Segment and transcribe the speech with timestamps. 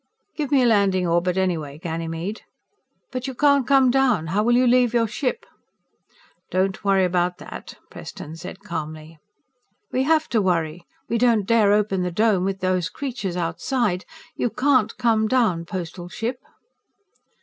[0.35, 2.41] _"Give me a landing orbit anyway, Ganymede."
[3.11, 4.25] "But you can't come down!
[4.33, 5.45] How will you leave your ship?"
[6.49, 9.19] "Don't worry about that," Preston said calmly.
[9.91, 10.87] "We have to worry!
[11.07, 14.05] We don't dare open the Dome, with those creatures outside.
[14.35, 16.39] You can't come down, Postal Ship."